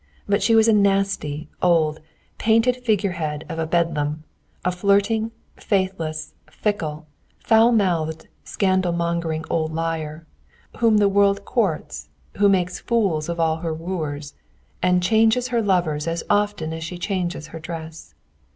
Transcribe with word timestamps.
But 0.27 0.41
she 0.41 0.55
was 0.55 0.67
a 0.67 0.73
nasty, 0.73 1.47
old, 1.61 1.99
painted 2.39 2.75
figure 2.77 3.11
head 3.11 3.45
of 3.47 3.59
a 3.59 3.67
beldame; 3.67 4.23
a 4.65 4.71
flirting, 4.71 5.29
faithless, 5.57 6.33
fickle, 6.49 7.05
foul 7.37 7.71
mouthed, 7.71 8.27
scandal 8.43 8.93
mongering 8.93 9.45
old 9.47 9.71
liar, 9.75 10.25
whom 10.77 10.97
the 10.97 11.05
whole 11.05 11.13
world 11.13 11.45
courts, 11.45 12.09
who 12.37 12.49
makes 12.49 12.79
fools 12.79 13.29
of 13.29 13.39
all 13.39 13.57
her 13.57 13.75
wooers, 13.75 14.33
and 14.81 15.03
changes 15.03 15.49
her 15.49 15.61
lover 15.61 15.93
as 16.07 16.23
often 16.31 16.73
as 16.73 16.83
she 16.83 16.97
changes 16.97 17.49
her 17.49 17.59
dress. 17.59 18.15